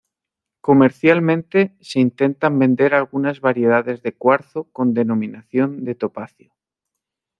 Comercialmente 0.61 1.75
se 1.79 1.99
intentan 1.99 2.57
vender 2.57 2.95
algunas 2.95 3.39
variedades 3.39 4.01
de 4.01 4.15
cuarzo 4.15 4.63
con 4.71 4.95
denominación 4.95 5.83
de 5.83 5.93
topacio. 5.93 6.53